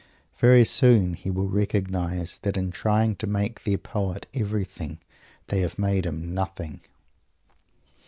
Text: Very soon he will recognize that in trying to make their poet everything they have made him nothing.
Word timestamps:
Very 0.39 0.65
soon 0.65 1.13
he 1.13 1.29
will 1.29 1.47
recognize 1.47 2.39
that 2.39 2.57
in 2.57 2.71
trying 2.71 3.15
to 3.17 3.27
make 3.27 3.63
their 3.65 3.77
poet 3.77 4.25
everything 4.33 4.97
they 5.49 5.59
have 5.59 5.77
made 5.77 6.07
him 6.07 6.33
nothing. 6.33 6.81